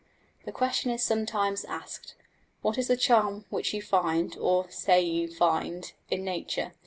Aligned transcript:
The 0.45 0.51
question 0.51 0.89
is 0.89 1.03
sometimes 1.03 1.63
asked, 1.63 2.15
What 2.63 2.79
is 2.79 2.87
the 2.87 2.97
charm 2.97 3.45
which 3.51 3.71
you 3.71 3.83
find, 3.83 4.35
or 4.39 4.67
say 4.71 4.99
you 5.01 5.27
find, 5.31 5.93
in 6.09 6.23
nature? 6.23 6.73